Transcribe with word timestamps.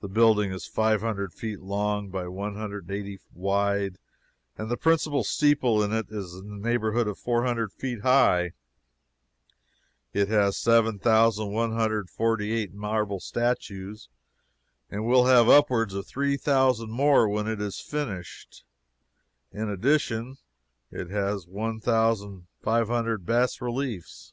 The 0.00 0.06
building 0.06 0.52
is 0.52 0.64
five 0.68 1.00
hundred 1.00 1.32
feet 1.32 1.58
long 1.58 2.08
by 2.08 2.28
one 2.28 2.54
hundred 2.54 2.84
and 2.84 2.92
eighty 2.96 3.18
wide, 3.34 3.98
and 4.56 4.70
the 4.70 4.76
principal 4.76 5.24
steeple 5.24 5.82
is 5.82 6.34
in 6.36 6.50
the 6.50 6.56
neighborhood 6.68 7.08
of 7.08 7.18
four 7.18 7.44
hundred 7.44 7.72
feet 7.72 8.02
high. 8.02 8.52
It 10.12 10.28
has 10.28 10.56
7,148 10.58 12.74
marble 12.74 13.18
statues, 13.18 14.08
and 14.88 15.04
will 15.04 15.26
have 15.26 15.48
upwards 15.48 15.94
of 15.94 16.06
three 16.06 16.36
thousand 16.36 16.92
more 16.92 17.28
when 17.28 17.48
it 17.48 17.60
is 17.60 17.80
finished. 17.80 18.62
In 19.50 19.68
addition 19.68 20.38
it 20.92 21.10
has 21.10 21.44
one 21.48 21.80
thousand 21.80 22.46
five 22.62 22.86
hundred 22.86 23.26
bas 23.26 23.60
reliefs. 23.60 24.32